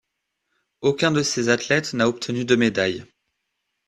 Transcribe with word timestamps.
Aucun 0.81 1.11
de 1.11 1.21
ses 1.21 1.49
athlètes 1.49 1.93
n'a 1.93 2.09
obtenu 2.09 2.43
de 2.43 2.55
médaille. 2.55 3.05